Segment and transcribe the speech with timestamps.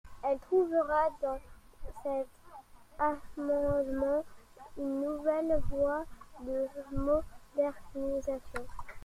[0.23, 1.37] Elle trouvera dans
[2.01, 2.27] cet
[2.97, 4.25] amendement
[4.75, 6.05] une nouvelle voie
[6.39, 8.65] de modernisation.